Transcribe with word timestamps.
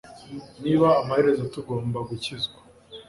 Niba 0.63 0.87
amaherezo 1.01 1.43
tugomba 1.53 1.97
gukizwa, 2.09 2.59